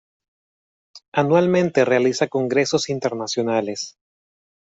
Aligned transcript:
Anualmente 1.13 1.85
realiza 1.85 2.27
congresos 2.27 2.89
internacionales. 2.89 3.97